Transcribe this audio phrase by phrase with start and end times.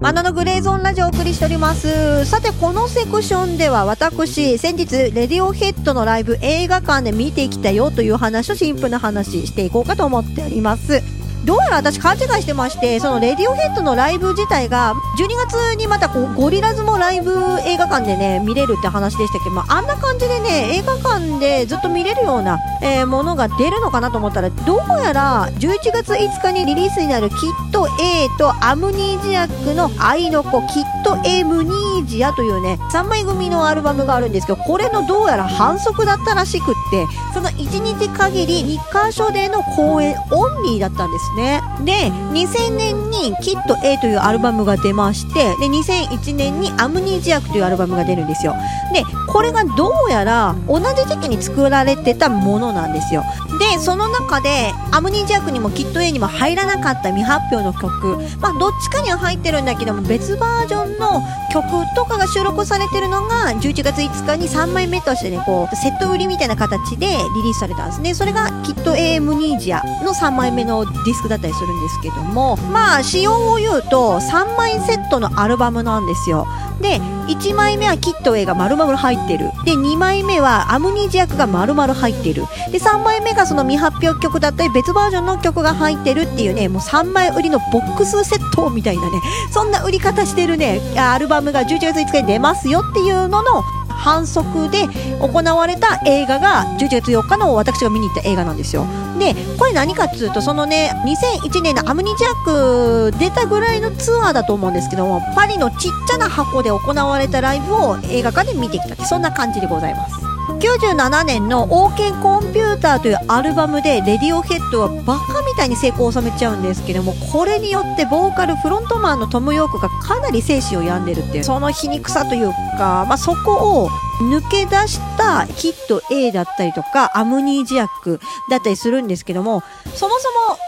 [0.00, 2.24] マナのグレーゾーンラジオをお送りしております。
[2.24, 11.02] さてこのセクションでは私先日レディオヘッドのライブ映画館で見てきたよという話をシンプルな話していこうかと思っております。
[11.44, 17.32] どうやら私勘違いしてましてそのレディオヘッドのライブ自体が12月にまたこうゴリラズもライブ
[17.66, 41.33] 映画館でね見れるって話でしたけど、まあ、あんな感じでね映画館でずっと見れるような、えー、ものが出るのかなと思ったらどうやら11月5日にリリースになるキット A とアムニージアックの愛の子キット A ムニージアというね3枚組のアルバムがあるんですけどこれのどうやら反則だったらしくってその1日限り日刊書での公演オンリーだったんです。
[41.34, 41.62] ね。
[41.84, 48.54] で2000年に「キット A」というアルバムが出ましてで2001年に「アムニジアク」というアルバムが出るんですよ。
[48.92, 53.24] でこれがどうやら同じ時期に作られてたものなんですよ。
[53.58, 58.18] でその中でアムニジアクにもキット A にも入らなかった未発表の曲。
[58.40, 67.12] まあどっちかには入ってるんだけども別バージョンの曲とかが収録されてるのが11月5日に3枚目としてねこうセット売りみたいな形でリ
[67.42, 68.14] リースされたんですね。
[68.14, 72.56] それがキット A ムニージアの3枚目のディスクだったりするんですけども。
[72.72, 76.46] まあ仕様を言うと3枚セットのアルバムなんですよ。
[76.80, 79.50] で1枚目はキット A が丸々入ってる。
[79.64, 82.44] で2枚目はアムニージアクが丸々入ってる。
[82.70, 89.20] で3枚目がその未発表曲だったり別バージョンの曲が入ってるっていうねもう3枚売りのボックスセットみたいなね
[89.52, 93.62] そんな売り方してるねアルバムが11月5日に出ますよっていうのの
[93.96, 94.88] 反則で
[95.20, 98.86] 行われた映画が11月4日の私が見に行った映画なんですよ。
[99.18, 110.23] でこれ何かっつうとそのね2001年のアムニジャック出たぐらいのツアーだと思うんですけどもパリのちっちゃな箱で行われたライブを映画館で見てきたってそんな感じでございます。
[110.64, 121.44] 97年の OK コンピューターというアルバムでレディオヘッドはバカみたいに成功を収めちゃうんですけどもこれによってボーカルフロントマンのトム・ヨークがかなり生死を病んでるっていう。
[121.44, 123.90] その皮肉さというか、まあ、そこを
[124.30, 128.18] 抜け出したキット A だったりとかアムニージアック
[128.48, 129.62] だったりするんですけども
[129.94, 130.58] そもそも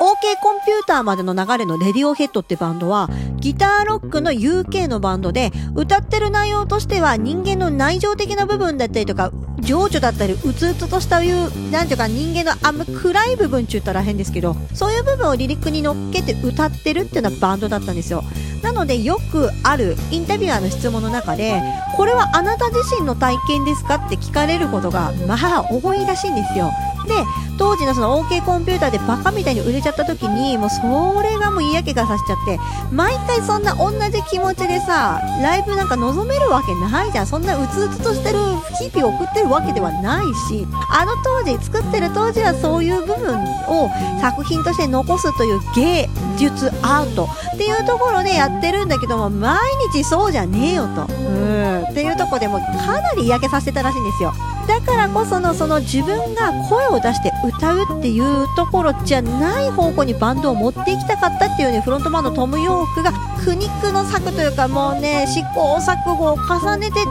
[0.00, 9.30] OK コンピューターまでの流れのレディオヘッドってバンドはギターロックの UK のバンドで歌ってる内容としては人間の内情的な部分だったりとか
[9.60, 18.24] 情緒だったりうつうつとしたいうなんていうか人間のあんま暗い部分って言ったら変ですけどそういう部分をリリックに乗っけて歌ってるっていうようなバンドだったんですよ。
[18.62, 21.62] なのでよくあるインタビュアーの質問の中で
[21.96, 26.70] これはあなた自身の体験ですかって聞かれることがまあ多いらしいんですよ。
[27.06, 27.14] で
[27.58, 30.82] 当時のその OK コンピューターでバカみたいに売れちゃった時にもうそ
[31.22, 32.58] れがもう嫌気がさしちゃって
[32.92, 37.26] 毎回そんな同じ気持ちでさライブなんか望めるわけないじゃん。
[37.26, 38.38] そんなうつうつとしてる
[38.78, 43.38] 日々を送ってるわけではないしあの当時作ってる当時はそういう部分
[43.68, 43.88] を
[44.20, 49.58] 作品として残すという芸術アートっていうところでやってるんだけども毎
[49.92, 51.02] 日そうじゃねえよと。
[51.02, 51.82] うん。
[51.90, 54.32] っていうとこでもかなり嫌気させてたらしいんですよ。
[54.66, 63.12] だからこそのその自分が声を出して歌うっていうところじゃない方向にバンドを持っていきたかったっていうねフロントマンのトム・ヨークが
[63.44, 67.10] 苦肉の策というかもうね試行錯誤を重ねて作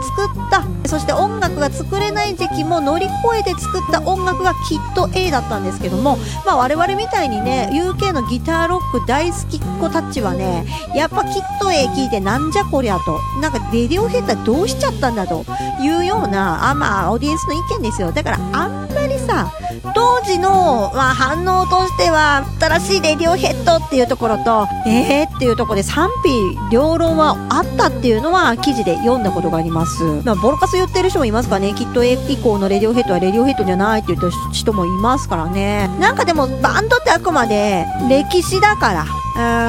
[0.50, 15.44] たそして音楽が作れない時期も乗り越えて作った音楽がきっと A だったんですけどもまあ我々みたいにね UK のギターロック大好きっ子たちはねやっぱきっと A 聞いてなんじゃこりゃとなんかレディオヘッダーどうしちゃったんだと
[15.80, 18.10] いうようなあまあオーディエンスの意見ですよ。
[18.10, 19.52] だからあんまりさ
[19.94, 31.74] 当時の、まあ、反応としては新しいレディオヘッドっていうところとえーっていうところで賛否両論はあったっていうのは記事で読んだことがあります、まあ、ボロカス言ってる人もいますかね。
[31.74, 35.88] きっと A 以降のレディオヘッドはレディオヘッドじゃないって言った人もいますからね。
[35.98, 39.19] なんかでもバンドってあくまで歴史だから。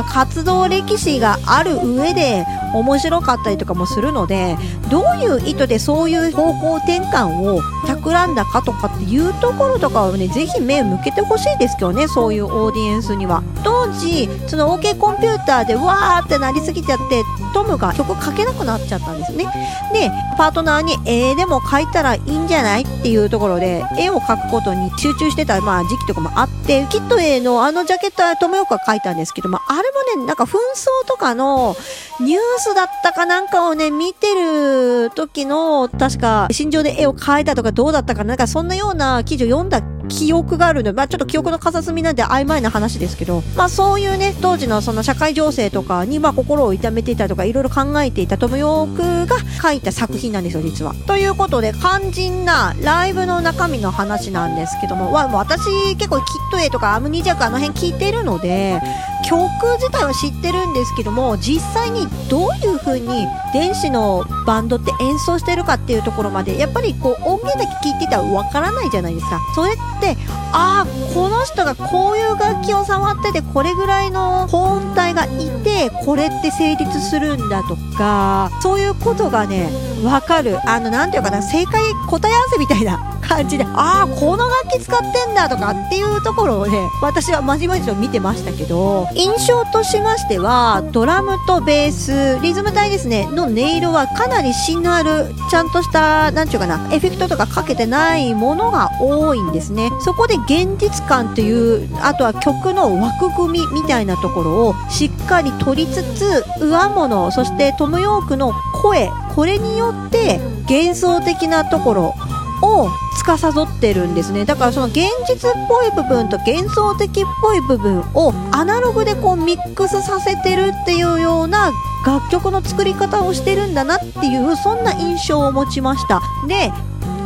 [0.10, 4.58] 活動歴史がある上で面白かったりとかもするので
[4.90, 13.44] どういう意図でそういう方向転換を企んだかとかっていうところとかをねぜひ目を向けてほしいですけどねそういうオーディエンスには。
[13.64, 19.46] 当時その OK コンピューターでわーってなりすぎちゃってトムが曲書けなくなっちゃったんですね。
[19.94, 31.76] でパートナーに絵でも描いたらいいんじゃないっていうところで絵を描くことに集中してた、まあ、時期とかもあってキット A のあのジャケットはトムヨークが描いたんですけどもあれもねなんか紛争とかの
[32.20, 39.82] ニュースだったかなんかをね、見てる時の、確か、心情で絵を描いたとかどうだったかなんかそんなような記事を読んだ
[40.12, 50.94] 記憶があるので、まあちょっと記憶の片隅なんで曖昧な話ですけど、まあそういうね、当時のその社会情勢とかに、まあ心を痛めていたとか、いろいろ考えていたトム・ヨークが書いた作品なんですよ、実は。
[51.08, 58.82] ということで、肝心なライブの中身の話なんですけども、わ私結構キット A とかアムニジャクあの辺聞いてるので、
[59.24, 70.18] 曲自体は知ってるんですけども実際にどういう風に電子のバンドって演奏してるかっていうところまでやっぱりこう音源だけ聞いてたらわからないじゃないですかそれって
[70.52, 79.70] ああこの人がこういう楽器を触っててこれぐらいの高音帯がいてこれって成立するんだとかそういうことがね
[80.02, 80.58] 分かる。
[80.68, 83.21] あの何て言うかな正解答え合わせみたいな。
[83.32, 99.90] 感じで、ああ、この楽器使ってんだとかっていうところをね、私はまじまじと見てましたけど、印象としましては、ドラムとベース、リズム隊ですね、の音色はかなり芯のある、ちゃんとした、なんちゅうかな、エフェクトとかかけてないものが多いんですね。
[100.02, 112.16] そこで現実感っていう、あとは曲の枠組みみたいなところをしっかり取りつつ、上物、そしてトム・ヨークの声、これによって幻想的なところ
[112.62, 114.46] を司ってるんですね。
[114.46, 121.72] だからその現実っぽい部分と幻想的っぽい部分をアナログでこうミックスさせてるっていうような
[122.06, 126.22] 楽曲の作り方をしてるんだなっていうそんな印象を持ちました。
[126.48, 126.72] で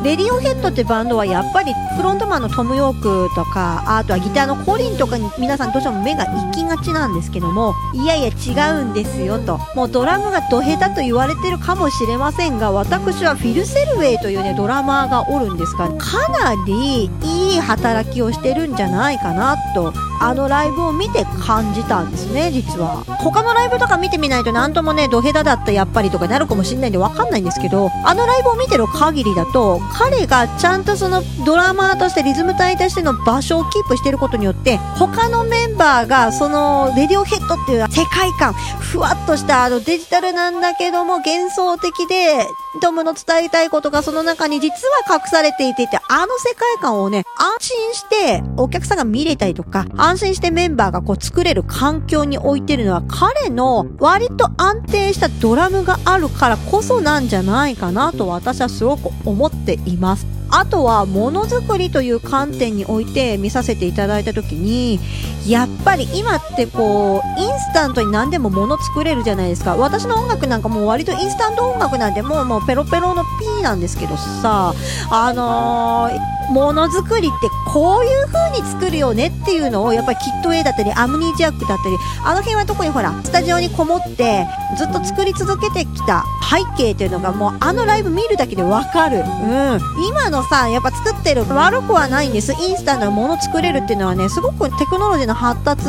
[0.06, 9.58] レディオヘッドってバンドはやっぱりフロントマンのトム・ヨークとかあとはギターのコリンとかに皆さんどうしても目が行きがちなんですけどもいやいや違うんですよと。
[9.74, 23.04] もうドラムがド下手と言われてるかもしれませんが私はフィル・セルウェイというねドラマーがおるんですがかなりいい働きをしてるんじゃないかなとあのライブを見て感じたんですね実は。
[23.20, 42.48] 他のライブとか見てみないと何ともねドヘダだったやっぱりとかなるかもしんないんでわかんないんですけどあのライブを見てる限りだと彼がちゃんとそのドラマーとしてリズム隊としての場所をキープしてることによって他のメンバーがそのレディオヘッドっていう世界観ふわっとしたあのデジタルなんだけども幻想的で
[42.80, 60.26] トムの伝えたいことがその中に実は隠されていていてあの世界観をね安心してお客さんが見れたりとか安心してメンバーがこう作れる環境に置いてるのは彼の割と安定したドラムがあるからこそなんじゃないかなと私はすごく思っています。
[60.58, 65.02] あとはものづくりという観点において見させていただいた時に
[65.46, 69.76] やっぱり今ってこうインスタントに何でも物作れるじゃないですか。
[69.76, 73.24] 私の音楽なんかもう割とインスタント音楽なんでもうもうペロペロの
[73.58, 74.74] P なんですけどさ。
[75.12, 84.46] あのーものづくりってこういう風に作るよねっていうのをやっぱりキット A だったりアムニージャックだったりあの辺は特にほらスタジオにこもって
[84.78, 89.20] ずっと作り続けてきた背景っていうのがもうあのライブ見るだけでわかる。
[89.20, 89.80] うん。
[90.08, 92.54] 今のさ、やっぱ作ってる悪くはないんです。
[92.54, 95.84] インスタントのもの作れるっていうのはね、すごくテクノロジーの発達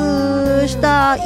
[0.69, 1.23] したいい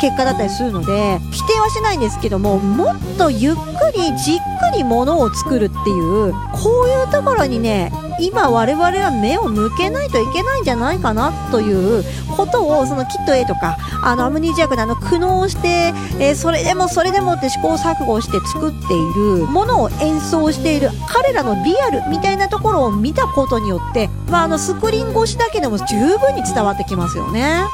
[0.00, 3.54] 結果だったりするので、否定はしないんですけども、もっとゆっ
[3.92, 4.36] くりじっ
[4.72, 12.02] くりものを作るっていう、こういうところにね、今我々は目を向けないといけないんじゃないかなという
[12.36, 25.84] ことをそのキット A とかあのアムニジアクであの苦悩して、えー、それでもそれでもって試行錯誤して作っているものを演奏している彼らのリアルみたいなところを見たことによって、まあ、あのスクリーン越しだけでも十
[26.18, 27.64] 分に伝わってきますよね。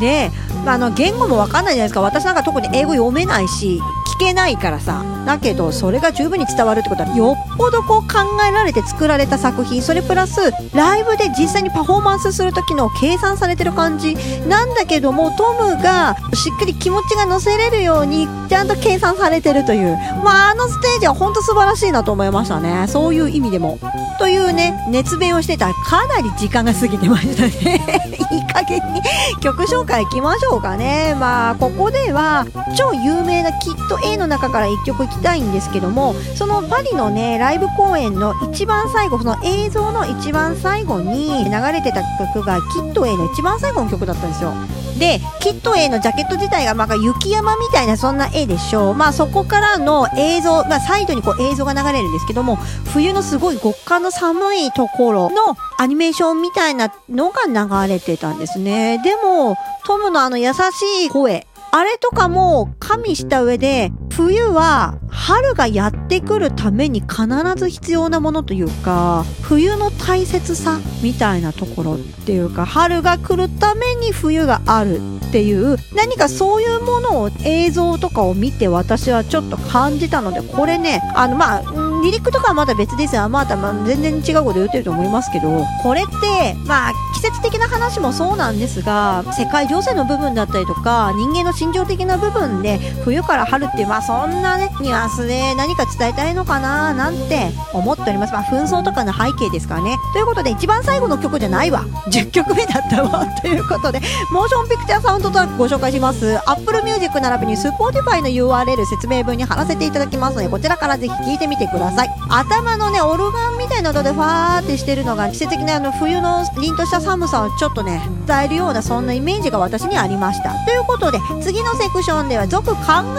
[0.00, 0.30] で、
[0.64, 3.80] まあ、あの言語もわかんないじゃないですか私なんか特に英語読めないし
[4.22, 5.04] けないからさ。
[5.26, 14.16] だけどそれが十分に伝わるってことはよっぽどこう考えられて作られた作品それプラスライブで実際にパフォーマンスする時の計算されてる感じ。
[14.48, 19.96] なんだけどもトムがしっかり気持ちが乗せれるようにちゃんと計算されてるという。
[20.24, 22.86] まああのステージは本当素晴らしいなと思いましたね。
[22.88, 23.78] そういう意味でも。
[24.18, 27.80] というね熱弁をしてたかなり時間が過ぎてましたね。
[28.30, 29.02] いい加減に。
[29.40, 31.14] 曲紹介いきましょうかね。
[31.18, 32.46] まあここでは
[32.76, 42.02] 超有名なキット A の中から1曲いきたいんですけどもそのパリのねライブ公演の一番最後その映像の一番最後に流れてた
[42.34, 44.52] 曲がキット A の一番最後の曲だったんですよ。
[44.98, 48.94] でキット A のジャケット自体がまあ雪山みたいなそんな絵でしょう。
[48.94, 52.56] まあそこからの映像、まあ、サイドにこう映像が流れるんですけども
[52.92, 58.98] 冬のすごい極寒の寒いところのアニメーションみたいなのが流れてたんですね。
[59.02, 67.26] でもトムのあの優しい声あれとかも加味した上で、冬は春がやってくるために必
[67.56, 83.28] ず必要なものというか、冬の大切さみたいなところっていうか、春が来るために冬があるっていう、何かそういうものを映像とかを見て私はちょっと感じたので、これね、あのまあ、離陸とかはまだ別ですよ。
[83.28, 98.32] まだ、ま、全然違うこと言ってると思いますけど、これって、まあ、季節的な話もそうなんですが、世界情勢の部分だったりとか、人間の心情的な部分で、冬から春って、まあそんなね、ニュアンスで何か伝えたいのかななんて思っております。
[98.32, 99.96] まあ紛争とかの背景ですからね。
[100.12, 101.84] ということで、一番最後の曲じゃないわ。
[102.10, 103.24] 10曲目だったわ。
[103.40, 104.00] ということで、
[104.32, 106.38] モーションピクチャーサウンドトラックご紹介します。
[106.46, 111.91] Apple Music 並びに Spotify の URL 説明文に貼らせていただきますので、こちらからぜひ聴いてみてください。
[112.28, 120.52] 頭のね、オルガンみたいな音でファーってしてるのが、季節的なあの冬の凛とした寒さをちょっとね、伝えるようなそんなイメージが私にありました。
[120.64, 122.76] ということで、次のセクションでは続考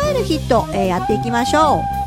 [0.09, 2.02] えるヒット、えー、やっていきましょう。